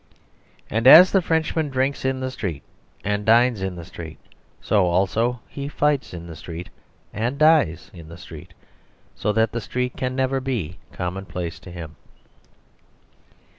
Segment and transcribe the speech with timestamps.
[0.67, 2.63] And as the Frenchman drinks in the street
[3.03, 4.17] and dines in the street
[4.59, 6.69] so also he fights in the street
[7.13, 8.55] and dies in the street,
[9.13, 11.97] so that the street can never be commonplace to him.